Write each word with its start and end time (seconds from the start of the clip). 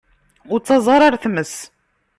Ur 0.51 0.59
ttaẓ 0.59 0.85
ara 0.95 1.05
ar 1.07 1.15
tmes. 1.23 1.53